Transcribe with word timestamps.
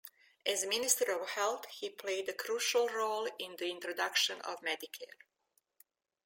As 0.47 0.65
minister 0.65 1.11
of 1.11 1.29
health, 1.29 1.67
he 1.69 1.87
played 1.91 2.27
a 2.27 2.33
crucial 2.33 2.87
role 2.89 3.29
in 3.37 3.55
the 3.57 3.69
introduction 3.69 4.41
of 4.41 4.59
Medicare. 4.61 5.13